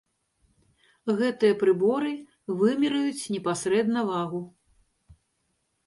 [1.19, 2.13] Гэтыя прыборы
[2.61, 4.41] вымераюць непасрэдна вагу.